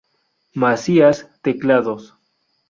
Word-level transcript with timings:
Macías: 0.55 1.29
Teclados 1.43 2.17